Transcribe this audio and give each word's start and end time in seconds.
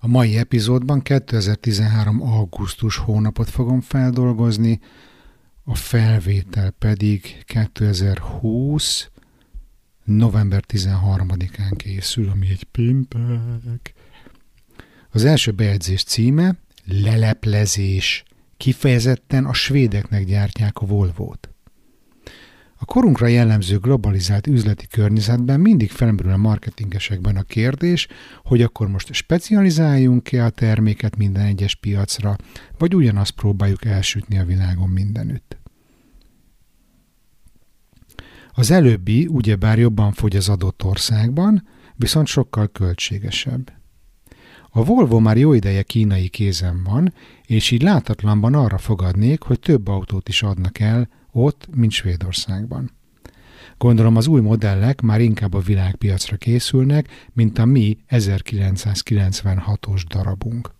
A 0.00 0.06
mai 0.06 0.36
epizódban 0.36 1.02
2013. 1.02 2.22
augusztus 2.22 2.96
hónapot 2.96 3.50
fogom 3.50 3.80
feldolgozni, 3.80 4.80
a 5.64 5.74
felvétel 5.74 6.70
pedig 6.70 7.44
2020. 7.44 9.10
november 10.04 10.64
13-án 10.68 11.72
készül, 11.76 12.28
ami 12.28 12.48
egy 12.48 12.64
péntek. 12.64 13.94
Az 15.10 15.24
első 15.24 15.52
bejegyzés 15.52 16.02
címe 16.02 16.56
Leleplezés. 16.84 18.24
Kifejezetten 18.56 19.44
a 19.44 19.52
svédeknek 19.52 20.24
gyártják 20.24 20.78
a 20.78 20.86
Volvo-t. 20.86 21.50
A 22.80 22.84
korunkra 22.84 23.26
jellemző 23.26 23.78
globalizált 23.78 24.46
üzleti 24.46 24.86
környezetben 24.86 25.60
mindig 25.60 25.90
felmerül 25.90 26.32
a 26.32 26.36
marketingesekben 26.36 27.36
a 27.36 27.42
kérdés, 27.42 28.08
hogy 28.44 28.62
akkor 28.62 28.88
most 28.88 29.12
specializáljunk-e 29.12 30.44
a 30.44 30.50
terméket 30.50 31.16
minden 31.16 31.44
egyes 31.44 31.74
piacra, 31.74 32.36
vagy 32.78 32.94
ugyanazt 32.94 33.30
próbáljuk 33.30 33.84
elsütni 33.84 34.38
a 34.38 34.44
világon 34.44 34.88
mindenütt. 34.88 35.56
Az 38.52 38.70
előbbi 38.70 39.26
ugyebár 39.26 39.78
jobban 39.78 40.12
fogy 40.12 40.36
az 40.36 40.48
adott 40.48 40.84
országban, 40.84 41.68
viszont 41.94 42.26
sokkal 42.26 42.68
költségesebb. 42.68 43.72
A 44.70 44.84
Volvo 44.84 45.18
már 45.18 45.36
jó 45.36 45.52
ideje 45.52 45.82
kínai 45.82 46.28
kézen 46.28 46.84
van, 46.84 47.14
és 47.46 47.70
így 47.70 47.82
látatlanban 47.82 48.54
arra 48.54 48.78
fogadnék, 48.78 49.42
hogy 49.42 49.60
több 49.60 49.88
autót 49.88 50.28
is 50.28 50.42
adnak 50.42 50.78
el 50.78 51.08
ott, 51.32 51.68
mint 51.74 51.92
Svédországban. 51.92 52.90
Gondolom 53.78 54.16
az 54.16 54.26
új 54.26 54.40
modellek 54.40 55.00
már 55.00 55.20
inkább 55.20 55.54
a 55.54 55.60
világpiacra 55.60 56.36
készülnek, 56.36 57.28
mint 57.32 57.58
a 57.58 57.64
mi 57.64 57.98
1996-os 58.10 60.02
darabunk. 60.08 60.70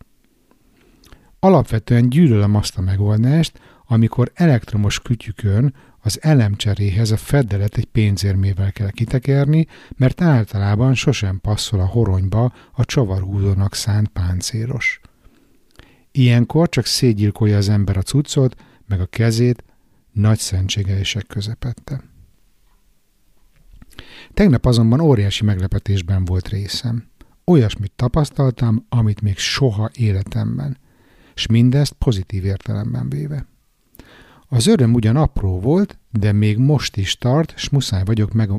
Alapvetően 1.40 2.08
gyűlölöm 2.08 2.54
azt 2.54 2.78
a 2.78 2.80
megoldást, 2.80 3.60
amikor 3.86 4.30
elektromos 4.34 5.00
kütyükön 5.00 5.74
az 6.00 6.22
elemcseréhez 6.22 7.10
a 7.10 7.16
feddelet 7.16 7.76
egy 7.76 7.84
pénzérmével 7.84 8.72
kell 8.72 8.90
kitekerni, 8.90 9.66
mert 9.96 10.20
általában 10.20 10.94
sosem 10.94 11.40
passzol 11.40 11.80
a 11.80 11.86
horonyba 11.86 12.52
a 12.72 12.84
csavarhúzónak 12.84 13.74
szánt 13.74 14.08
páncélos. 14.08 15.00
Ilyenkor 16.12 16.68
csak 16.68 16.86
szégyilkolja 16.86 17.56
az 17.56 17.68
ember 17.68 17.96
a 17.96 18.02
cuccot, 18.02 18.56
meg 18.86 19.00
a 19.00 19.06
kezét 19.06 19.64
nagy 20.12 20.38
szentségeisek 20.38 21.26
közepette. 21.26 22.02
Tegnap 24.34 24.66
azonban 24.66 25.00
óriási 25.00 25.44
meglepetésben 25.44 26.24
volt 26.24 26.48
részem. 26.48 27.08
Olyasmit 27.44 27.92
tapasztaltam, 27.96 28.86
amit 28.88 29.20
még 29.20 29.38
soha 29.38 29.90
életemben, 29.94 30.78
s 31.34 31.46
mindezt 31.46 31.92
pozitív 31.92 32.44
értelemben 32.44 33.08
véve. 33.08 33.46
Az 34.50 34.66
öröm 34.66 34.94
ugyan 34.94 35.16
apró 35.16 35.60
volt, 35.60 35.98
de 36.10 36.32
még 36.32 36.58
most 36.58 36.96
is 36.96 37.16
tart, 37.16 37.52
és 37.56 37.68
muszáj 37.68 38.04
vagyok, 38.04 38.32
meg, 38.32 38.50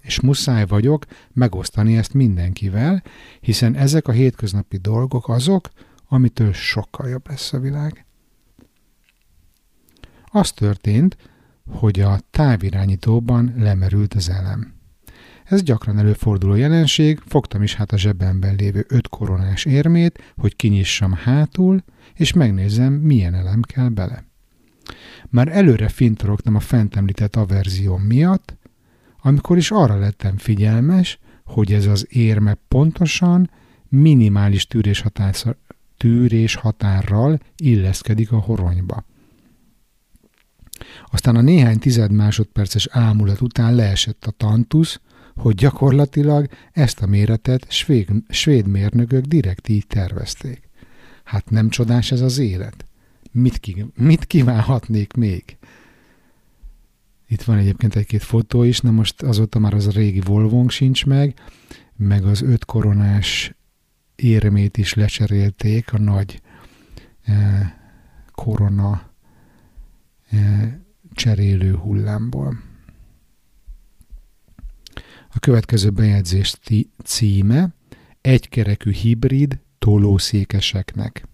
és 0.00 0.20
muszáj 0.20 0.66
vagyok 0.66 1.04
megosztani 1.32 1.96
ezt 1.96 2.14
mindenkivel, 2.14 3.02
hiszen 3.40 3.74
ezek 3.74 4.08
a 4.08 4.12
hétköznapi 4.12 4.76
dolgok 4.76 5.28
azok, 5.28 5.68
amitől 6.08 6.52
sokkal 6.52 7.08
jobb 7.08 7.28
lesz 7.28 7.52
a 7.52 7.58
világ. 7.58 8.06
Az 10.30 10.52
történt, 10.52 11.16
hogy 11.70 12.00
a 12.00 12.20
távirányítóban 12.30 13.54
lemerült 13.56 14.14
az 14.14 14.30
elem. 14.30 14.76
Ez 15.44 15.62
gyakran 15.62 15.98
előforduló 15.98 16.54
jelenség, 16.54 17.20
fogtam 17.26 17.62
is 17.62 17.74
hát 17.74 17.92
a 17.92 17.98
zsebemben 17.98 18.54
lévő 18.54 18.84
öt 18.88 19.08
koronás 19.08 19.64
érmét, 19.64 20.32
hogy 20.36 20.56
kinyissam 20.56 21.12
hátul, 21.12 21.82
és 22.14 22.32
megnézem, 22.32 22.92
milyen 22.92 23.34
elem 23.34 23.60
kell 23.60 23.88
bele. 23.88 24.24
Már 25.28 25.48
előre 25.48 25.88
fintorogtam 25.88 26.54
a 26.54 26.60
fent 26.60 26.96
említett 26.96 27.36
averzióm 27.36 28.02
miatt, 28.02 28.56
amikor 29.22 29.56
is 29.56 29.70
arra 29.70 29.98
lettem 29.98 30.36
figyelmes, 30.36 31.18
hogy 31.44 31.72
ez 31.72 31.86
az 31.86 32.06
érme 32.10 32.56
pontosan 32.68 33.50
minimális 33.88 34.66
tűrés, 34.66 35.00
határ, 35.00 35.34
tűrés 35.96 36.54
határral 36.54 37.40
illeszkedik 37.56 38.32
a 38.32 38.38
horonyba. 38.38 39.04
Aztán 41.10 41.36
a 41.36 41.40
néhány 41.40 41.78
tized 41.78 42.12
másodperces 42.12 42.88
ámulat 42.90 43.40
után 43.40 43.74
leesett 43.74 44.24
a 44.24 44.30
tantusz, 44.30 45.00
hogy 45.36 45.54
gyakorlatilag 45.54 46.48
ezt 46.72 47.00
a 47.00 47.06
méretet 47.06 47.70
svéd, 47.70 48.08
svéd 48.28 48.66
mérnökök 48.66 49.24
direkt 49.24 49.68
így 49.68 49.86
tervezték. 49.86 50.68
Hát 51.24 51.50
nem 51.50 51.68
csodás 51.68 52.12
ez 52.12 52.20
az 52.20 52.38
élet? 52.38 52.84
Mit, 53.32 53.58
ki, 53.58 53.84
mit 53.96 54.24
kívánhatnék 54.24 55.12
még? 55.12 55.56
Itt 57.28 57.42
van 57.42 57.58
egyébként 57.58 57.96
egy-két 57.96 58.22
fotó 58.22 58.62
is, 58.62 58.80
na 58.80 58.90
most 58.90 59.22
azóta 59.22 59.58
már 59.58 59.74
az 59.74 59.86
a 59.86 59.90
régi 59.90 60.20
volvo 60.20 60.68
sincs 60.68 61.06
meg, 61.06 61.34
meg 61.96 62.24
az 62.24 62.42
öt 62.42 62.64
koronás 62.64 63.54
érmét 64.16 64.76
is 64.76 64.94
lecserélték 64.94 65.92
a 65.92 65.98
nagy 65.98 66.40
eh, 67.22 67.72
korona 68.32 69.07
cserélő 71.12 71.74
hullámból. 71.74 72.62
A 75.34 75.38
következő 75.40 75.90
bejegyzés 75.90 76.54
címe 77.04 77.74
egykerekű 78.20 78.92
hibrid 78.92 79.60
tolószékeseknek. 79.78 81.26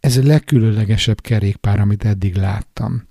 Ez 0.00 0.16
a 0.16 0.22
legkülönlegesebb 0.22 1.20
kerékpár, 1.20 1.80
amit 1.80 2.04
eddig 2.04 2.34
láttam. 2.34 3.02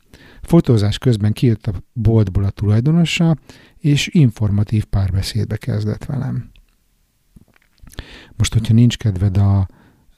Fotózás 0.42 0.98
közben 0.98 1.34
kijött 1.34 1.68
a 1.68 1.84
boltból 1.94 2.44
a 2.44 2.50
tulajdonosa, 2.50 3.38
és 3.78 4.08
informatív 4.08 4.84
párbeszédbe 4.84 5.58
kezdett 5.58 6.06
velem. 6.06 6.52
Most, 8.36 8.54
hogyha 8.54 8.74
nincs 8.74 8.98
kedved 8.98 9.38
a, 9.38 9.68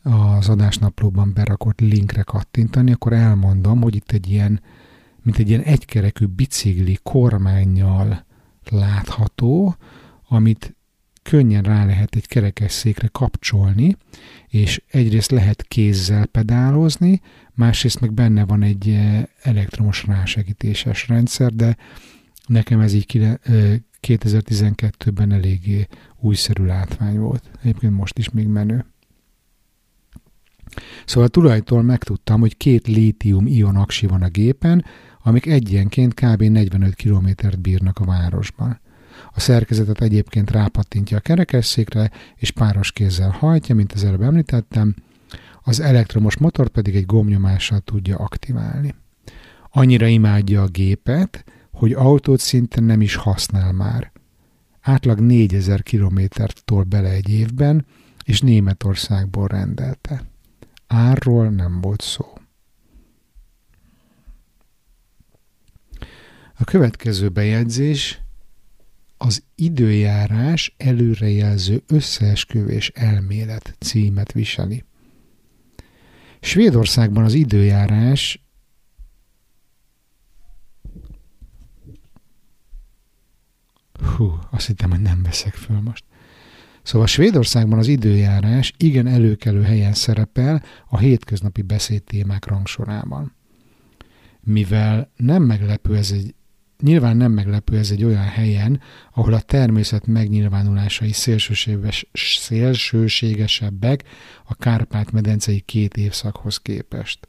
az 0.08 0.50
adásnaplóban 0.50 1.34
berakott 1.34 1.80
linkre 1.80 2.22
kattintani, 2.22 2.92
akkor 2.92 3.14
elmondom, 3.14 3.82
hogy 3.82 3.96
itt 3.96 4.12
egy 4.12 4.30
ilyen, 4.30 4.62
mint 5.22 5.38
egy 5.38 5.50
ilyen 5.50 5.62
egykerekű 5.62 6.26
bicikli 6.26 7.00
kormányjal 7.04 8.26
látható, 8.70 9.76
amit 10.28 10.76
könnyen 11.24 11.64
rá 11.64 11.86
lehet 11.86 12.16
egy 12.16 12.28
kerekesszékre 12.28 13.08
kapcsolni, 13.08 13.98
és 14.48 14.82
egyrészt 14.92 15.32
lehet 15.32 15.64
kézzel 15.64 16.26
pedálozni, 16.26 17.22
másrészt 17.54 18.00
meg 18.00 18.14
benne 18.14 18.46
van 18.46 18.64
egy 18.64 18.90
eh, 18.90 19.24
elektromos 19.42 20.06
rásegítéses 20.06 21.08
rendszer, 21.08 21.54
de 21.54 21.78
nekem 22.48 22.80
ez 22.80 22.94
így 22.94 23.38
2012-ben 24.02 25.32
eléggé 25.32 25.88
újszerű 26.20 26.64
látvány 26.66 27.18
volt. 27.20 27.50
Egyébként 27.62 27.94
most 27.94 28.18
is 28.18 28.30
még 28.30 28.48
menő. 28.48 28.86
Szóval 31.06 31.28
a 31.28 31.32
tulajtól 31.32 31.82
megtudtam, 31.82 32.40
hogy 32.40 32.58
két 32.58 32.88
lítium-ion 32.88 33.76
aksi 33.76 34.08
van 34.08 34.22
a 34.22 34.30
gépen, 34.30 34.86
amik 35.24 35.46
egyenként 35.46 36.14
kb. 36.14 36.42
45 36.42 36.96
kilométert 36.96 37.60
bírnak 37.60 38.00
a 38.00 38.06
városban. 38.06 38.80
A 39.34 39.40
szerkezetet 39.40 40.02
egyébként 40.02 40.52
rápattintja 40.52 41.18
a 41.18 41.20
kerekesszékre, 41.20 42.12
és 42.36 42.52
páros 42.52 42.92
kézzel 42.92 43.30
hajtja, 43.30 43.76
mint 43.76 43.94
az 43.94 44.04
előbb 44.04 44.22
említettem, 44.22 44.96
az 45.62 45.80
elektromos 45.80 46.38
motor 46.38 46.68
pedig 46.68 46.96
egy 46.96 47.06
gombnyomással 47.06 47.80
tudja 47.80 48.18
aktiválni. 48.18 48.96
Annyira 49.72 50.08
imádja 50.08 50.62
a 50.62 50.68
gépet, 50.68 51.44
hogy 51.72 51.94
autót 51.94 52.40
szinte 52.40 52.82
nem 52.82 53.02
is 53.02 53.16
használ 53.16 53.72
már. 53.72 54.12
Átlag 54.82 55.20
4000 55.20 55.84
kilométert 55.84 56.62
tol 56.66 56.84
bele 56.84 57.10
egy 57.10 57.30
évben, 57.30 57.86
és 58.24 58.42
Németországból 58.42 59.48
rendelte. 59.48 60.24
Árról 60.88 61.50
nem 61.50 61.82
volt 61.82 62.02
szó. 62.02 62.26
A 66.60 66.64
következő 66.64 67.30
bejegyzés 67.30 68.22
az 69.18 69.44
időjárás 69.56 70.76
előrejelző 70.78 71.84
összeesküvés 71.88 72.90
elmélet 72.90 73.76
címet 73.80 74.32
viseli. 74.32 74.84
Svédországban 76.40 77.24
az 77.24 77.34
időjárás 77.34 78.42
Hú, 84.16 84.40
azt 84.52 84.68
hittem, 84.68 84.90
hogy 84.90 85.02
nem 85.02 85.24
veszek 85.24 85.54
föl 85.54 85.80
most. 85.80 86.04
Szóval 86.88 87.08
Svédországban 87.08 87.80
az 87.80 87.88
időjárás 87.88 88.74
igen 88.78 89.08
előkelő 89.08 89.62
helyen 89.62 89.94
szerepel 89.94 90.64
a 90.90 90.98
hétköznapi 90.98 91.62
beszédtémák 91.62 92.46
rangsorában. 92.46 93.36
Mivel 94.40 95.12
nem 95.16 95.44
meglepő 95.44 95.96
ez 95.96 96.12
egy 96.12 96.36
nyilván 96.80 97.18
nem 97.18 97.32
meglepő 97.32 97.78
ez 97.78 97.92
egy 97.92 98.04
olyan 98.04 98.24
helyen, 98.24 98.82
ahol 99.14 99.34
a 99.34 99.42
természet 99.42 100.06
megnyilvánulásai 100.06 101.12
szélsőséges, 101.12 102.10
szélsőségesebbek 102.14 104.04
a 104.46 104.56
Kárpát-medencei 104.56 105.60
két 105.60 105.98
évszakhoz 105.98 106.58
képest. 106.58 107.28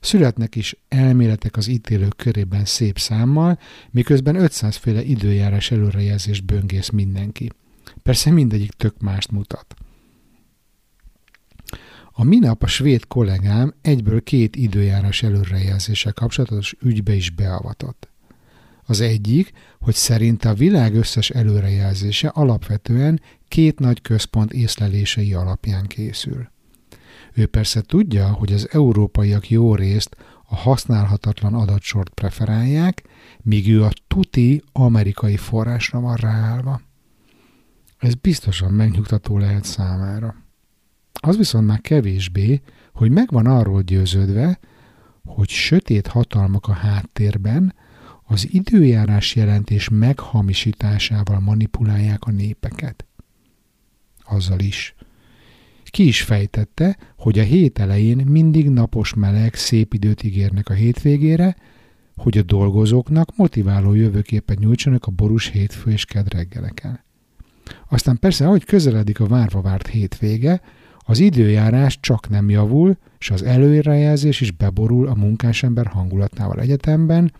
Születnek 0.00 0.56
is 0.56 0.76
elméletek 0.88 1.56
az 1.56 1.66
ítélők 1.66 2.16
körében 2.16 2.64
szép 2.64 2.98
számmal, 2.98 3.58
miközben 3.90 4.34
500 4.34 4.76
féle 4.76 5.02
időjárás 5.02 5.70
előrejelzést 5.70 6.44
böngész 6.44 6.88
mindenki. 6.88 7.50
Persze 8.10 8.30
mindegyik 8.30 8.70
tök 8.70 9.00
mást 9.00 9.30
mutat. 9.30 9.74
A 12.12 12.24
minap 12.24 12.62
a 12.62 12.66
svéd 12.66 13.06
kollégám 13.06 13.74
egyből 13.82 14.22
két 14.22 14.56
időjárás 14.56 15.22
előrejelzéssel 15.22 16.12
kapcsolatos 16.12 16.76
ügybe 16.82 17.14
is 17.14 17.30
beavatott. 17.30 18.08
Az 18.84 19.00
egyik, 19.00 19.52
hogy 19.80 19.94
szerinte 19.94 20.48
a 20.48 20.54
világ 20.54 20.94
összes 20.94 21.30
előrejelzése 21.30 22.28
alapvetően 22.28 23.20
két 23.48 23.78
nagy 23.78 24.02
központ 24.02 24.52
észlelései 24.52 25.34
alapján 25.34 25.86
készül. 25.86 26.50
Ő 27.32 27.46
persze 27.46 27.80
tudja, 27.80 28.32
hogy 28.32 28.52
az 28.52 28.68
európaiak 28.70 29.50
jó 29.50 29.74
részt 29.74 30.16
a 30.44 30.56
használhatatlan 30.56 31.54
adatsort 31.54 32.14
preferálják, 32.14 33.02
míg 33.42 33.68
ő 33.68 33.84
a 33.84 33.92
tuti 34.08 34.62
amerikai 34.72 35.36
forrásra 35.36 36.00
van 36.00 36.16
ráállva. 36.16 36.88
Ez 38.00 38.14
biztosan 38.14 38.72
megnyugtató 38.72 39.38
lehet 39.38 39.64
számára. 39.64 40.34
Az 41.12 41.36
viszont 41.36 41.66
már 41.66 41.80
kevésbé, 41.80 42.60
hogy 42.92 43.10
megvan 43.10 43.46
arról 43.46 43.82
győződve, 43.82 44.58
hogy 45.24 45.48
sötét 45.48 46.06
hatalmak 46.06 46.68
a 46.68 46.72
háttérben 46.72 47.74
az 48.24 48.48
időjárás 48.52 49.34
jelentés 49.34 49.88
meghamisításával 49.88 51.40
manipulálják 51.40 52.24
a 52.24 52.30
népeket. 52.30 53.06
Azzal 54.24 54.58
is. 54.58 54.94
Ki 55.84 56.06
is 56.06 56.22
fejtette, 56.22 56.96
hogy 57.16 57.38
a 57.38 57.42
hét 57.42 57.78
elején 57.78 58.16
mindig 58.16 58.68
napos 58.68 59.14
meleg, 59.14 59.54
szép 59.54 59.94
időt 59.94 60.22
ígérnek 60.22 60.68
a 60.68 60.74
hétvégére, 60.74 61.56
hogy 62.16 62.38
a 62.38 62.42
dolgozóknak 62.42 63.36
motiváló 63.36 63.94
jövőképet 63.94 64.58
nyújtsanak 64.58 65.06
a 65.06 65.10
borús 65.10 65.46
hétfő 65.46 65.90
és 65.90 66.04
kedd 66.04 66.28
reggeleken. 66.28 67.08
Aztán 67.92 68.18
persze, 68.18 68.46
ahogy 68.46 68.64
közeledik 68.64 69.20
a 69.20 69.26
várva 69.26 69.60
várt 69.60 69.86
hétvége, 69.86 70.60
az 70.98 71.18
időjárás 71.18 72.00
csak 72.00 72.28
nem 72.28 72.50
javul, 72.50 72.96
és 73.18 73.30
az 73.30 73.42
előrejelzés 73.42 74.40
is 74.40 74.50
beborul 74.50 75.08
a 75.08 75.14
munkásember 75.14 75.86
hangulatával 75.86 76.60
egyetemben, 76.60 77.32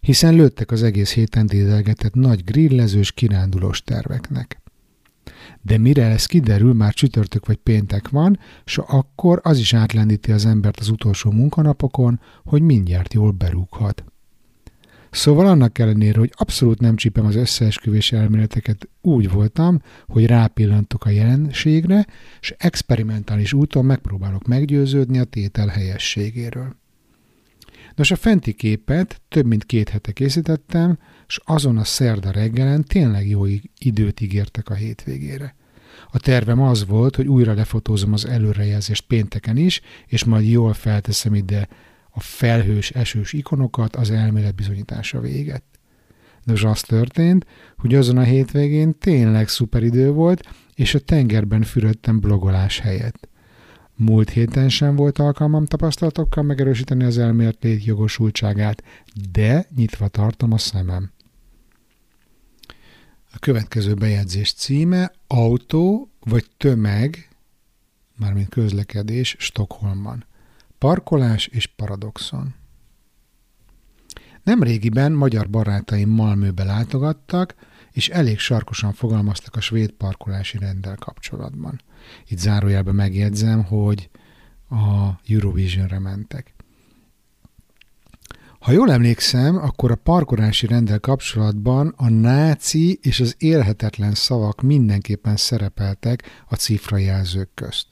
hiszen 0.00 0.34
lőttek 0.34 0.70
az 0.70 0.82
egész 0.82 1.12
héten 1.12 1.46
dédelgetett 1.46 2.14
nagy 2.14 2.44
grillezős 2.44 3.12
kirándulós 3.12 3.82
terveknek. 3.82 4.62
De 5.62 5.78
mire 5.78 6.04
ez 6.04 6.26
kiderül, 6.26 6.72
már 6.72 6.92
csütörtök 6.92 7.46
vagy 7.46 7.56
péntek 7.56 8.08
van, 8.08 8.38
és 8.64 8.78
akkor 8.78 9.40
az 9.42 9.58
is 9.58 9.74
átlendíti 9.74 10.32
az 10.32 10.46
embert 10.46 10.80
az 10.80 10.88
utolsó 10.88 11.30
munkanapokon, 11.30 12.20
hogy 12.44 12.62
mindjárt 12.62 13.14
jól 13.14 13.30
berúghat. 13.30 14.04
Szóval 15.14 15.46
annak 15.46 15.78
ellenére, 15.78 16.18
hogy 16.18 16.32
abszolút 16.34 16.80
nem 16.80 16.96
csípem 16.96 17.26
az 17.26 17.34
összeesküvés 17.34 18.12
elméleteket, 18.12 18.88
úgy 19.00 19.30
voltam, 19.30 19.82
hogy 20.06 20.26
rápillantok 20.26 21.04
a 21.04 21.10
jelenségre, 21.10 22.06
és 22.40 22.54
experimentális 22.58 23.52
úton 23.52 23.84
megpróbálok 23.84 24.46
meggyőződni 24.46 25.18
a 25.18 25.24
tétel 25.24 25.66
helyességéről. 25.66 26.76
Nos, 27.94 28.10
a 28.10 28.16
fenti 28.16 28.52
képet 28.52 29.20
több 29.28 29.46
mint 29.46 29.64
két 29.64 29.88
hete 29.88 30.12
készítettem, 30.12 30.98
és 31.26 31.40
azon 31.44 31.76
a 31.76 31.84
szerda 31.84 32.30
reggelen 32.30 32.84
tényleg 32.84 33.28
jó 33.28 33.44
időt 33.78 34.20
ígértek 34.20 34.68
a 34.68 34.74
hétvégére. 34.74 35.54
A 36.10 36.18
tervem 36.18 36.60
az 36.60 36.86
volt, 36.86 37.16
hogy 37.16 37.26
újra 37.28 37.54
lefotózom 37.54 38.12
az 38.12 38.26
előrejelzést 38.26 39.06
pénteken 39.06 39.56
is, 39.56 39.80
és 40.06 40.24
majd 40.24 40.50
jól 40.50 40.72
felteszem 40.72 41.34
ide 41.34 41.68
a 42.14 42.20
felhős, 42.20 42.90
esős 42.90 43.32
ikonokat 43.32 43.96
az 43.96 44.10
elmélet 44.10 44.54
bizonyítása 44.54 45.20
véget. 45.20 45.62
Nos, 46.44 46.64
az 46.64 46.80
történt, 46.80 47.46
hogy 47.76 47.94
azon 47.94 48.16
a 48.16 48.22
hétvégén 48.22 48.98
tényleg 48.98 49.48
szuper 49.48 49.82
idő 49.82 50.10
volt, 50.10 50.48
és 50.74 50.94
a 50.94 50.98
tengerben 50.98 51.62
fürödtem 51.62 52.20
blogolás 52.20 52.78
helyett. 52.78 53.28
Múlt 53.96 54.30
héten 54.30 54.68
sem 54.68 54.96
volt 54.96 55.18
alkalmam 55.18 55.66
tapasztalatokkal 55.66 56.42
megerősíteni 56.42 57.04
az 57.04 57.18
elmélet 57.18 57.62
létjogosultságát, 57.62 58.82
de 59.32 59.66
nyitva 59.76 60.08
tartom 60.08 60.52
a 60.52 60.58
szemem. 60.58 61.12
A 63.32 63.38
következő 63.38 63.94
bejegyzés 63.94 64.52
címe 64.52 65.12
Autó 65.26 66.10
vagy 66.20 66.46
tömeg, 66.56 67.28
mármint 68.16 68.48
közlekedés 68.48 69.36
Stockholmban. 69.38 70.24
Parkolás 70.78 71.46
és 71.46 71.66
paradoxon. 71.66 72.54
Nem 74.42 74.62
régiben 74.62 75.12
magyar 75.12 75.50
barátaim 75.50 76.08
Malmöbe 76.08 76.64
látogattak, 76.64 77.54
és 77.92 78.08
elég 78.08 78.38
sarkosan 78.38 78.92
fogalmaztak 78.92 79.56
a 79.56 79.60
svéd 79.60 79.90
parkolási 79.90 80.58
renddel 80.58 80.96
kapcsolatban. 80.96 81.80
Itt 82.28 82.38
zárójelben 82.38 82.94
megjegyzem, 82.94 83.64
hogy 83.64 84.10
a 84.70 85.08
Eurovisionre 85.28 85.98
mentek. 85.98 86.54
Ha 88.58 88.72
jól 88.72 88.90
emlékszem, 88.90 89.56
akkor 89.56 89.90
a 89.90 89.94
parkolási 89.96 90.66
rendel 90.66 91.00
kapcsolatban 91.00 91.94
a 91.96 92.08
náci 92.08 92.98
és 93.02 93.20
az 93.20 93.34
élhetetlen 93.38 94.14
szavak 94.14 94.62
mindenképpen 94.62 95.36
szerepeltek 95.36 96.44
a 96.48 96.54
cifrajelzők 96.54 97.50
közt. 97.54 97.86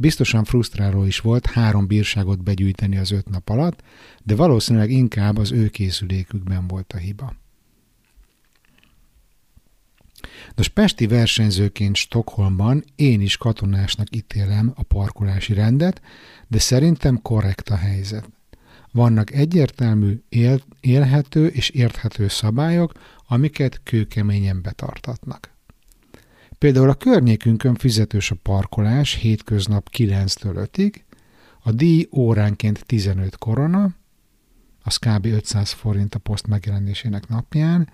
Biztosan 0.00 0.44
frusztráló 0.44 1.04
is 1.04 1.18
volt 1.18 1.46
három 1.46 1.86
bírságot 1.86 2.42
begyűjteni 2.42 2.96
az 2.96 3.10
öt 3.10 3.28
nap 3.28 3.48
alatt, 3.48 3.82
de 4.22 4.34
valószínűleg 4.34 4.90
inkább 4.90 5.38
az 5.38 5.52
ő 5.52 5.68
készülékükben 5.68 6.66
volt 6.66 6.92
a 6.92 6.96
hiba. 6.96 7.34
Nos, 10.54 10.68
pesti 10.68 11.06
versenyzőként 11.06 11.96
Stockholmban 11.96 12.84
én 12.94 13.20
is 13.20 13.36
katonásnak 13.36 14.16
ítélem 14.16 14.72
a 14.74 14.82
parkolási 14.82 15.54
rendet, 15.54 16.02
de 16.48 16.58
szerintem 16.58 17.22
korrekt 17.22 17.68
a 17.68 17.76
helyzet. 17.76 18.30
Vannak 18.92 19.32
egyértelmű, 19.32 20.22
él, 20.28 20.60
élhető 20.80 21.46
és 21.46 21.68
érthető 21.68 22.28
szabályok, 22.28 22.92
amiket 23.26 23.80
kőkeményen 23.82 24.62
betartatnak. 24.62 25.50
Például 26.60 26.88
a 26.88 26.94
környékünkön 26.94 27.74
fizetős 27.74 28.30
a 28.30 28.36
parkolás 28.42 29.14
hétköznap 29.14 29.88
9-től 29.96 30.68
5-ig, 30.72 30.94
a 31.62 31.72
díj 31.72 32.08
óránként 32.12 32.86
15 32.86 33.36
korona, 33.36 33.90
az 34.82 34.96
kb. 34.96 35.26
500 35.26 35.70
forint 35.70 36.14
a 36.14 36.18
poszt 36.18 36.46
megjelenésének 36.46 37.28
napján, 37.28 37.90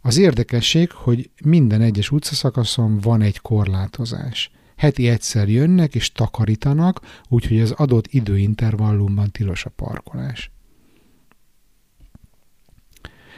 az 0.00 0.16
érdekesség, 0.16 0.90
hogy 0.90 1.30
minden 1.44 1.80
egyes 1.80 2.10
utcaszakaszon 2.10 2.98
van 2.98 3.22
egy 3.22 3.38
korlátozás. 3.38 4.50
Heti 4.76 5.08
egyszer 5.08 5.48
jönnek 5.48 5.94
és 5.94 6.12
takarítanak, 6.12 7.00
úgyhogy 7.28 7.60
az 7.60 7.70
adott 7.70 8.06
időintervallumban 8.06 9.30
tilos 9.30 9.64
a 9.64 9.70
parkolás. 9.70 10.50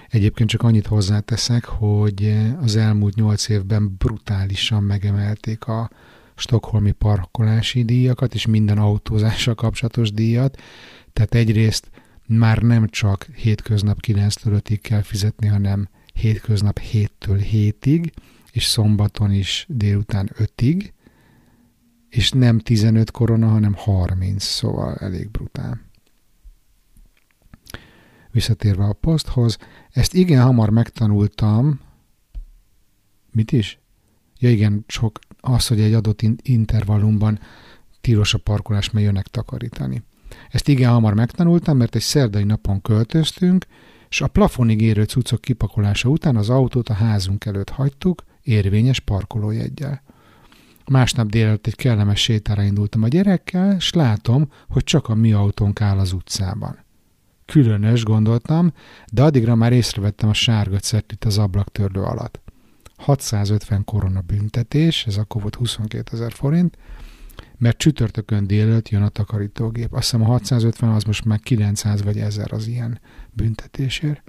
Egyébként 0.09 0.49
csak 0.49 0.63
annyit 0.63 0.87
hozzáteszek, 0.87 1.65
hogy 1.65 2.37
az 2.61 2.77
elmúlt 2.77 3.15
nyolc 3.15 3.49
évben 3.49 3.95
brutálisan 3.99 4.83
megemelték 4.83 5.65
a 5.65 5.91
stokholmi 6.35 6.93
parkolási 6.93 7.85
díjakat 7.85 8.35
és 8.35 8.47
minden 8.47 8.79
autózással 8.79 9.55
kapcsolatos 9.55 10.13
díjat. 10.13 10.61
Tehát 11.13 11.35
egyrészt 11.35 11.91
már 12.27 12.59
nem 12.59 12.89
csak 12.89 13.27
hétköznap 13.35 13.99
9-től 14.07 14.63
5-ig 14.65 14.79
kell 14.83 15.03
fizetni, 15.03 15.47
hanem 15.47 15.89
hétköznap 16.15 16.81
7-től 16.93 17.47
7-ig, 17.53 18.11
és 18.53 18.65
szombaton 18.65 19.33
is 19.33 19.67
délután 19.69 20.31
5-ig, 20.39 20.91
és 22.09 22.31
nem 22.31 22.59
15 22.59 23.11
korona, 23.11 23.49
hanem 23.49 23.75
30, 23.75 24.45
szóval 24.45 24.95
elég 24.95 25.31
brutál. 25.31 25.81
Visszatérve 28.39 28.85
a 28.85 28.93
poszthoz, 28.93 29.59
ezt 29.91 30.15
igen 30.15 30.43
hamar 30.43 30.71
megtanultam, 30.71 31.81
mit 33.33 33.53
is? 33.53 33.79
Ja 34.39 34.51
igen, 34.51 34.85
sok 34.87 35.19
az, 35.41 35.67
hogy 35.67 35.81
egy 35.81 35.93
adott 35.95 36.23
intervallumban 36.43 37.39
tilos 38.01 38.35
a 38.35 38.39
parkolás, 38.39 38.91
mert 38.91 39.07
jönnek 39.07 39.27
takarítani. 39.27 40.03
Ezt 40.51 40.69
igen 40.69 40.91
hamar 40.91 41.15
megtanultam, 41.15 41.77
mert 41.77 41.95
egy 41.95 42.03
szerdai 42.03 42.45
napon 42.45 42.83
költöztünk, 42.83 43.67
és 44.09 44.21
a 44.21 44.29
plafonig 44.29 44.81
érő 44.81 45.05
cuccok 45.05 45.41
kipakolása 45.41 46.09
után 46.09 46.37
az 46.37 46.51
autót 46.51 46.89
a 46.89 46.95
házunk 46.95 47.45
előtt 47.45 47.71
hagytuk, 47.71 48.25
érvényes 48.43 49.01
parkolójeggyel. 49.01 50.03
Másnap 50.87 51.29
délelőtt 51.29 51.67
egy 51.67 51.77
kellemes 51.77 52.21
sétára 52.21 52.63
indultam 52.63 53.03
a 53.03 53.09
gyerekkel, 53.09 53.75
és 53.77 53.93
látom, 53.93 54.53
hogy 54.69 54.85
csak 54.85 55.09
a 55.09 55.15
mi 55.15 55.33
autónk 55.33 55.81
áll 55.81 55.99
az 55.99 56.13
utcában. 56.13 56.87
Különös, 57.53 58.03
gondoltam, 58.03 58.73
de 59.13 59.23
addigra 59.23 59.55
már 59.55 59.73
észrevettem 59.73 60.29
a 60.29 60.33
sárga 60.33 60.79
cetlit 60.79 61.25
az 61.25 61.39
ablaktörlő 61.39 62.03
alatt. 62.03 62.41
650 62.97 63.85
korona 63.85 64.21
büntetés, 64.21 65.07
ez 65.07 65.17
akkor 65.17 65.41
volt 65.41 65.55
22 65.55 66.11
ezer 66.13 66.33
forint, 66.33 66.79
mert 67.59 67.79
csütörtökön 67.79 68.47
délelőtt 68.47 68.89
jön 68.89 69.03
a 69.03 69.09
takarítógép. 69.09 69.93
Azt 69.93 70.03
hiszem 70.03 70.23
a 70.23 70.27
650 70.27 70.91
az 70.91 71.03
most 71.03 71.25
már 71.25 71.41
900 71.41 72.03
vagy 72.03 72.19
1000 72.19 72.53
az 72.53 72.67
ilyen 72.67 73.01
büntetésért. 73.31 74.23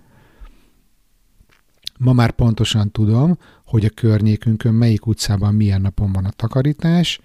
Ma 1.97 2.13
már 2.13 2.31
pontosan 2.31 2.91
tudom, 2.91 3.37
hogy 3.65 3.85
a 3.85 3.89
környékünkön 3.89 4.73
melyik 4.73 5.05
utcában 5.05 5.55
milyen 5.55 5.81
napon 5.81 6.11
van 6.11 6.25
a 6.25 6.31
takarítás, 6.31 7.19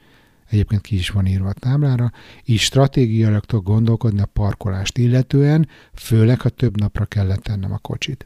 egyébként 0.54 0.80
ki 0.80 0.96
is 0.96 1.10
van 1.10 1.26
írva 1.26 1.48
a 1.48 1.52
táblára, 1.52 2.12
így 2.44 2.58
stratégiailag 2.58 3.44
tudok 3.44 3.64
gondolkodni 3.64 4.20
a 4.20 4.26
parkolást 4.26 4.98
illetően, 4.98 5.68
főleg, 5.94 6.40
ha 6.40 6.48
több 6.48 6.80
napra 6.80 7.04
kellett 7.04 7.42
tennem 7.42 7.72
a 7.72 7.78
kocsit. 7.78 8.24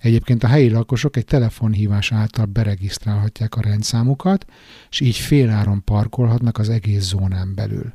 Egyébként 0.00 0.44
a 0.44 0.46
helyi 0.46 0.70
lakosok 0.70 1.16
egy 1.16 1.24
telefonhívás 1.24 2.12
által 2.12 2.44
beregisztrálhatják 2.44 3.54
a 3.54 3.60
rendszámukat, 3.60 4.46
és 4.90 5.00
így 5.00 5.16
féláron 5.16 5.84
parkolhatnak 5.84 6.58
az 6.58 6.68
egész 6.68 7.02
zónán 7.02 7.54
belül. 7.54 7.92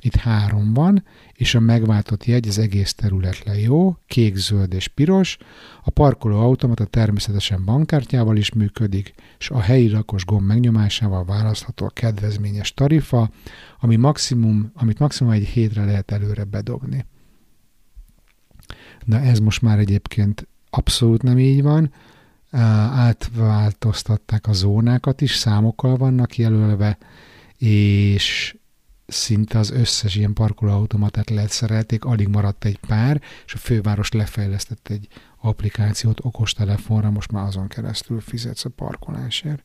Itt 0.00 0.16
három 0.16 0.72
van, 0.72 1.04
és 1.32 1.54
a 1.54 1.60
megváltott 1.60 2.24
jegy 2.24 2.48
az 2.48 2.58
egész 2.58 2.94
területre 2.94 3.58
jó, 3.58 3.96
kék, 4.06 4.36
zöld 4.36 4.72
és 4.72 4.88
piros. 4.88 5.36
A 5.84 5.90
parkoló 5.90 6.38
automata 6.38 6.84
természetesen 6.84 7.64
bankkártyával 7.64 8.36
is 8.36 8.52
működik, 8.52 9.14
és 9.38 9.50
a 9.50 9.60
helyi 9.60 9.90
lakos 9.90 10.24
gomb 10.24 10.46
megnyomásával 10.46 11.24
választható 11.24 11.86
a 11.86 11.90
kedvezményes 11.90 12.74
tarifa, 12.74 13.30
ami 13.80 13.96
maximum, 13.96 14.70
amit 14.74 14.98
maximum 14.98 15.32
egy 15.32 15.46
hétre 15.46 15.84
lehet 15.84 16.10
előre 16.10 16.44
bedobni. 16.44 17.06
Na 19.04 19.20
ez 19.20 19.38
most 19.38 19.62
már 19.62 19.78
egyébként 19.78 20.48
abszolút 20.70 21.22
nem 21.22 21.38
így 21.38 21.62
van. 21.62 21.92
Átváltoztatták 22.90 24.46
a 24.46 24.52
zónákat 24.52 25.20
is, 25.20 25.34
számokkal 25.34 25.96
vannak 25.96 26.36
jelölve, 26.36 26.98
és 27.58 28.56
szinte 29.06 29.58
az 29.58 29.70
összes 29.70 30.14
ilyen 30.14 30.32
parkolóautomatát 30.32 31.30
leszerelték, 31.30 32.04
alig 32.04 32.28
maradt 32.28 32.64
egy 32.64 32.78
pár, 32.78 33.20
és 33.46 33.54
a 33.54 33.58
főváros 33.58 34.12
lefejlesztett 34.12 34.88
egy 34.88 35.08
applikációt 35.40 36.18
okostelefonra, 36.22 37.10
most 37.10 37.32
már 37.32 37.46
azon 37.46 37.68
keresztül 37.68 38.20
fizetsz 38.20 38.64
a 38.64 38.68
parkolásért. 38.68 39.64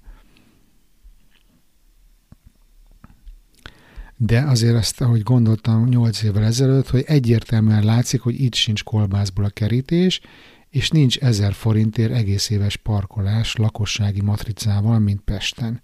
De 4.18 4.42
azért 4.42 4.76
azt, 4.76 5.02
ahogy 5.02 5.24
gondoltam 5.24 5.88
8 5.88 6.24
évvel 6.24 6.44
ezelőtt, 6.44 6.90
hogy 6.90 7.04
egyértelműen 7.08 7.84
látszik, 7.84 8.22
hogy 8.22 8.42
itt 8.42 8.54
sincs 8.54 8.84
kolbászból 8.84 9.46
a 9.46 9.50
kerítés, 9.50 10.22
és 10.70 10.90
nincs 10.90 11.18
ezer 11.18 11.54
forintért 11.54 12.14
egész 12.14 12.50
éves 12.50 12.78
parkolás 12.78 13.56
lakossági 13.56 14.22
matricával, 14.22 15.00
mint 15.00 15.22
Pesten. 15.22 15.82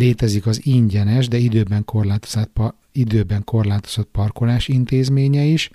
Létezik 0.00 0.46
az 0.46 0.66
ingyenes, 0.66 1.28
de 1.28 1.36
időben 1.36 1.84
korlátozott, 1.84 2.58
időben 2.92 3.44
korlátozott 3.44 4.08
parkolás 4.10 4.68
intézménye 4.68 5.42
is, 5.42 5.70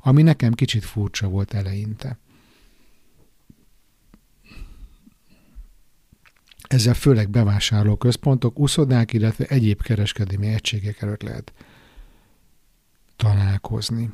ami 0.00 0.22
nekem 0.22 0.52
kicsit 0.52 0.84
furcsa 0.84 1.28
volt 1.28 1.54
eleinte. 1.54 2.18
Ezzel 6.68 6.94
főleg 6.94 7.30
bevásárlóközpontok, 7.30 8.58
uszodák, 8.58 9.12
illetve 9.12 9.44
egyéb 9.44 9.82
kereskedelmi 9.82 10.46
egységek 10.46 11.02
előtt 11.02 11.22
lehet 11.22 11.52
találkozni. 13.16 14.10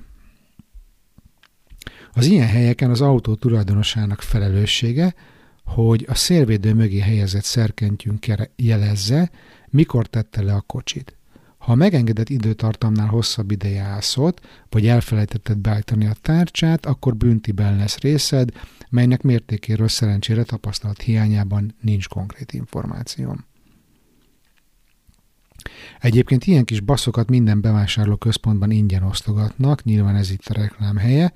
Az 2.13 2.27
ilyen 2.27 2.49
helyeken 2.49 2.91
az 2.91 3.01
autó 3.01 3.35
tulajdonosának 3.35 4.23
felelőssége, 4.23 5.15
hogy 5.67 6.05
a 6.09 6.15
szélvédő 6.15 6.75
mögé 6.75 6.99
helyezett 6.99 7.45
szerkentyünk 7.45 8.27
jelezze, 8.57 9.31
mikor 9.69 10.07
tette 10.07 10.43
le 10.43 10.55
a 10.55 10.61
kocsit. 10.61 11.17
Ha 11.59 11.73
a 11.73 11.75
megengedett 11.75 12.29
időtartamnál 12.29 13.07
hosszabb 13.07 13.51
ideje 13.51 13.83
állszott, 13.83 14.41
vagy 14.69 14.87
elfelejtetted 14.87 15.59
beállítani 15.59 16.07
a 16.07 16.17
tárcsát, 16.23 16.87
akkor 16.87 17.17
büntiben 17.17 17.77
lesz 17.77 17.99
részed, 17.99 18.51
melynek 18.89 19.23
mértékéről 19.23 19.89
szerencsére 19.89 20.43
tapasztalat 20.43 21.03
hiányában 21.03 21.75
nincs 21.81 22.09
konkrét 22.09 22.53
információm. 22.53 23.45
Egyébként 26.01 26.45
ilyen 26.45 26.65
kis 26.65 26.81
baszokat 26.81 27.29
minden 27.29 27.61
bevásárló 27.61 28.17
központban 28.17 28.71
ingyen 28.71 29.03
osztogatnak, 29.03 29.85
nyilván 29.85 30.17
ez 30.17 30.31
itt 30.31 30.47
a 30.47 30.55
reklám 30.55 30.97
helye, 30.97 31.33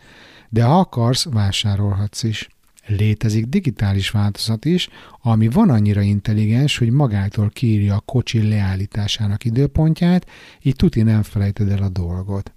de 0.49 0.64
ha 0.64 0.78
akarsz, 0.78 1.25
vásárolhatsz 1.25 2.22
is. 2.22 2.49
Létezik 2.87 3.46
digitális 3.46 4.10
változat 4.10 4.64
is, 4.64 4.88
ami 5.22 5.49
van 5.49 5.70
annyira 5.70 6.00
intelligens, 6.00 6.78
hogy 6.78 6.90
magától 6.90 7.50
kírja 7.50 7.94
a 7.94 8.00
kocsi 8.00 8.49
leállításának 8.49 9.44
időpontját, 9.44 10.26
így 10.62 10.76
tuti 10.76 11.02
nem 11.02 11.22
felejted 11.22 11.70
el 11.70 11.82
a 11.82 11.88
dolgot. 11.88 12.52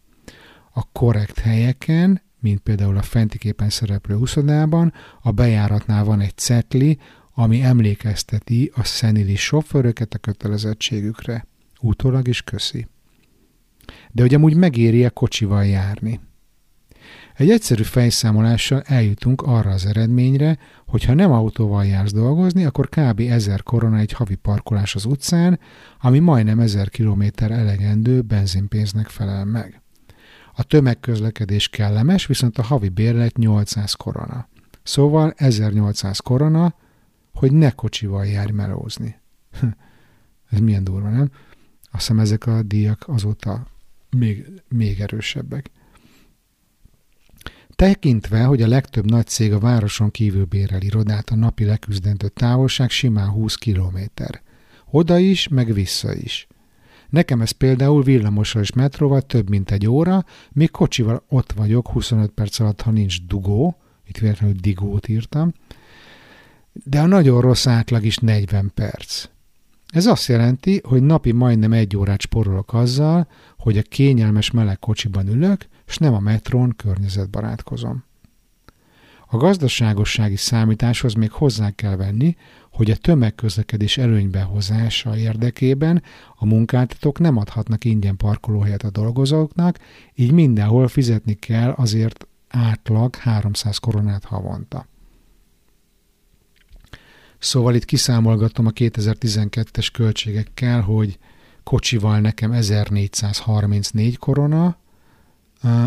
A 0.72 0.92
korrekt 0.92 1.40
helyeken, 1.40 2.22
mint 2.40 2.60
például 2.60 2.98
a 2.98 3.02
fenti 3.02 3.38
képen 3.38 3.70
szereplő 3.70 4.16
úszodában, 4.16 4.94
a 5.22 5.32
bejáratnál 5.32 6.04
van 6.04 6.20
egy 6.20 6.38
cetli, 6.38 6.98
ami 7.34 7.62
emlékezteti 7.62 8.72
a 8.76 8.84
szenili 8.84 9.36
sofőröket 9.36 10.14
a 10.14 10.18
kötelezettségükre. 10.18 11.48
Utólag 11.82 12.28
is 12.28 12.42
köszi. 12.42 12.88
De 14.12 14.22
hogy 14.22 14.34
amúgy 14.34 14.56
megéri-e 14.56 15.10
kocsival 15.10 15.66
járni? 15.66 16.20
Egy 17.36 17.50
egyszerű 17.50 17.84
fejszámolással 17.84 18.82
eljutunk 18.82 19.42
arra 19.42 19.72
az 19.72 19.86
eredményre, 19.86 20.58
hogy 20.88 21.04
ha 21.04 21.14
nem 21.14 21.32
autóval 21.32 21.86
jársz 21.86 22.12
dolgozni, 22.12 22.66
akkor 22.66 22.90
kb. 22.90 23.20
1000 23.20 23.64
korona 23.64 23.98
egy 23.98 24.12
havi 24.12 24.36
parkolás 24.36 24.96
az 24.96 25.06
utcán, 25.06 25.60
ami 26.02 26.20
majdnem 26.20 26.60
1000 26.60 26.90
kilométer 26.90 27.52
elegendő 27.52 28.22
benzinpénznek 28.22 29.08
felel 29.08 29.46
meg. 29.46 29.82
A 30.56 30.64
tömegközlekedés 30.64 31.70
kellemes, 31.70 32.26
viszont 32.26 32.58
a 32.58 32.64
havi 32.64 32.90
bérlet 32.90 33.38
800 33.38 33.94
korona. 33.94 34.48
Szóval 34.84 35.34
1800 35.36 36.20
korona, 36.20 36.76
hogy 37.34 37.52
ne 37.52 37.72
kocsival 37.72 38.26
járj 38.26 38.52
melózni. 38.52 39.20
Ez 40.52 40.60
milyen 40.60 40.84
durva, 40.84 41.10
nem? 41.10 41.32
Azt 41.82 42.08
hiszem 42.08 42.20
ezek 42.20 42.48
a 42.48 42.62
díjak 42.62 43.04
azóta 43.08 43.68
még, 44.10 44.62
még 44.68 45.00
erősebbek. 45.00 45.72
Tekintve, 47.76 48.44
hogy 48.44 48.62
a 48.62 48.68
legtöbb 48.68 49.10
nagy 49.10 49.28
cég 49.28 49.54
a 49.54 49.60
városon 49.60 50.12
kívül 50.12 50.46
bérel 50.46 50.82
irodát, 50.82 51.30
a 51.30 51.36
napi 51.36 51.66
leküzdendő 51.66 52.28
távolság 52.28 52.90
simán 52.90 53.30
20 53.30 53.56
kilométer. 53.56 54.42
Oda 54.92 55.18
is, 55.18 55.48
meg 55.48 55.74
vissza 55.74 56.14
is. 56.14 56.48
Nekem 57.10 57.42
ez 57.42 57.52
például 57.52 58.04
villamossal 58.04 58.62
és 58.62 58.74
metróval 58.74 59.22
több 59.22 59.50
mint 59.50 59.72
egy 59.72 59.88
óra, 59.88 60.26
míg 60.52 60.72
kocsival 60.72 61.24
ott 61.30 61.52
vagyok 61.52 61.88
25 61.88 62.30
perc 62.30 62.60
alatt, 62.60 62.82
ha 62.82 62.92
nincs 62.92 63.26
dugó, 63.26 63.78
itt 64.08 64.18
véletlenül 64.18 64.56
digót 64.56 65.08
írtam, 65.08 65.54
de 66.74 67.00
a 67.00 67.06
nagyon 67.06 67.42
rossz 67.42 67.68
átlag 67.68 68.06
is 68.06 68.18
40 68.18 68.72
perc. 68.74 69.26
Ez 69.94 70.06
azt 70.06 70.28
jelenti, 70.28 70.82
hogy 70.84 71.04
napi 71.04 71.32
majdnem 71.32 71.74
egy 71.74 71.98
órát 71.98 72.22
sporolok 72.22 72.74
azzal, 72.74 73.28
hogy 73.58 73.78
a 73.78 73.82
kényelmes 73.82 74.52
meleg 74.52 74.80
kocsiban 74.80 75.28
ülök, 75.28 75.66
és 75.88 75.98
nem 75.98 76.14
a 76.14 76.20
metrón 76.20 76.74
környezetbarátkozom. 76.78 78.04
A 79.28 79.38
gazdaságossági 79.38 80.36
számításhoz 80.36 81.14
még 81.14 81.32
hozzá 81.32 81.70
kell 81.70 81.96
venni, 81.96 82.36
hogy 82.72 82.92
a 82.92 82.96
tömegközlekedés 82.96 83.98
előnybehozása 83.98 85.18
érdekében 85.18 86.04
a 86.36 86.46
munkáltatók 86.46 87.20
nem 87.20 87.38
adhatnak 87.38 87.86
ingyen 87.86 88.18
parkolóhelyet 88.18 88.84
a 88.84 88.90
dolgozóknak, 88.90 89.80
így 90.16 90.32
mindenhol 90.32 90.88
fizetni 90.88 91.34
kell 91.34 91.70
azért 91.70 92.28
átlag 92.48 93.16
300 93.16 93.78
koronát 93.78 94.24
havonta. 94.24 94.86
Szóval 97.44 97.76
itt 97.76 97.86
kiszámolgatom 97.86 98.66
a 98.66 98.72
2012-es 98.72 99.88
költségekkel, 99.94 100.82
hogy 100.82 101.18
kocsival 101.64 102.20
nekem 102.20 102.52
1434 102.52 104.18
korona 104.18 104.78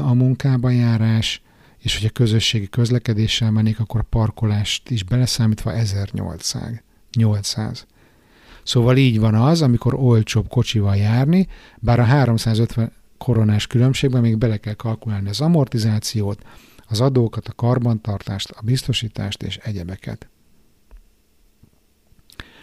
a 0.03 0.15
munkába 0.15 0.71
járás, 0.71 1.43
és 1.79 1.97
hogy 1.99 2.07
a 2.07 2.11
közösségi 2.11 2.69
közlekedéssel 2.69 3.51
mennék, 3.51 3.81
akkor 3.81 4.01
a 4.01 4.07
parkolást 4.11 4.91
is 4.91 5.03
beleszámítva 5.03 5.73
1800. 5.73 6.83
800. 7.13 7.87
Szóval 8.63 8.97
így 8.97 9.19
van 9.19 9.35
az, 9.35 9.63
amikor 9.63 9.95
olcsóbb 9.95 10.49
kocsival 10.49 10.97
járni, 10.97 11.49
bár 11.79 12.01
a 12.01 12.05
350 12.05 12.93
koronás 13.19 13.67
különbségben 13.67 14.21
még 14.21 14.39
bele 14.39 14.57
kell 14.57 14.75
kalkulálni 14.75 15.29
az 15.29 15.41
amortizációt, 15.41 16.43
az 16.89 17.01
adókat, 17.01 17.49
a 17.49 17.53
karbantartást, 17.53 18.51
a 18.51 18.61
biztosítást 18.63 19.43
és 19.43 19.57
egyebeket. 19.57 20.29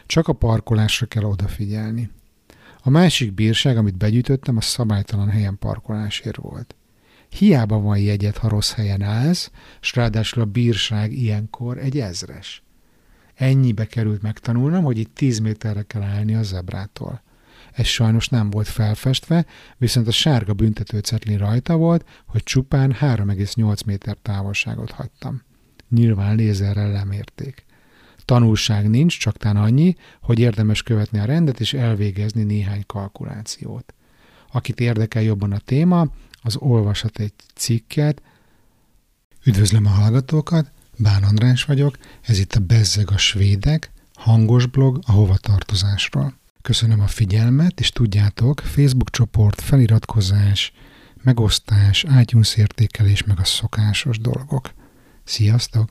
Csak 0.06 0.28
a 0.28 0.34
parkolásra 0.34 1.06
kell 1.06 1.24
odafigyelni. 1.24 2.10
A 2.82 2.90
másik 2.90 3.34
bírság, 3.34 3.78
amit 3.78 3.98
begyűjtöttem, 3.98 4.58
a 4.58 4.62
szabálytalan 4.62 5.30
helyen 5.30 5.58
parkolásért 5.60 6.36
volt. 6.36 6.76
Hiába 7.30 7.80
van 7.80 7.98
jegyet, 7.98 8.38
ha 8.38 8.50
rossz 8.50 8.72
helyen 8.72 9.02
állsz, 9.02 9.52
s 9.80 9.96
ráadásul 9.96 10.42
a 10.42 10.46
bírság 10.46 11.12
ilyenkor 11.12 11.78
egy 11.78 12.00
ezres. 12.00 12.64
Ennyibe 13.34 13.86
került 13.86 14.22
megtanulnom, 14.22 14.84
hogy 14.84 14.98
itt 14.98 15.16
10 15.16 15.40
méterre 15.40 15.82
kell 15.82 16.02
állni 16.02 16.36
a 16.36 16.44
zebrától. 16.44 17.22
Ez 17.72 17.86
sajnos 17.86 18.28
nem 18.28 18.50
volt 18.50 18.68
felfestve, 18.68 19.46
viszont 19.78 20.08
a 20.08 20.12
sárga 20.12 20.54
büntetőcetlin 20.54 21.38
rajta 21.38 21.76
volt, 21.76 22.06
hogy 22.28 22.44
csupán 22.44 22.96
3,8 23.00 23.86
méter 23.86 24.18
távolságot 24.22 24.92
hagytam. 24.92 25.42
Nyilván 25.90 26.36
lézerrel 26.36 26.92
lemérték. 26.92 27.66
Tanulság 28.26 28.90
nincs, 28.90 29.20
csak 29.20 29.38
tán 29.38 29.58
annyi, 29.58 29.96
hogy 30.22 30.40
érdemes 30.40 30.84
követni 30.84 31.20
a 31.20 31.26
rendet 31.26 31.60
és 31.60 31.74
elvégezni 31.74 32.44
néhány 32.44 32.84
kalkulációt. 32.86 33.94
Akit 34.52 34.80
érdekel 34.80 35.22
jobban 35.22 35.52
a 35.52 35.58
téma, 35.58 36.08
az 36.42 36.56
olvashat 36.56 37.20
egy 37.20 37.34
cikket. 37.56 38.22
Üdvözlöm 39.46 39.86
a 39.86 39.90
hallgatókat, 39.90 40.72
Bán 40.98 41.24
András 41.24 41.64
vagyok, 41.64 41.98
ez 42.22 42.40
itt 42.40 42.54
a 42.54 42.60
Bezzeg 42.60 43.12
a 43.12 43.18
Svédek, 43.18 43.92
hangos 44.14 44.66
blog 44.66 45.00
a 45.06 45.12
hovatartozásról. 45.12 46.34
Köszönöm 46.62 47.00
a 47.00 47.08
figyelmet, 47.08 47.80
és 47.80 47.90
tudjátok, 47.90 48.60
Facebook 48.60 49.10
csoport, 49.10 49.62
feliratkozás, 49.62 50.74
megosztás, 51.24 52.06
iTunes 52.22 52.56
értékelés, 52.56 53.24
meg 53.24 53.40
a 53.40 53.44
szokásos 53.44 54.20
dolgok. 54.20 54.74
Sziasztok! 55.24 55.90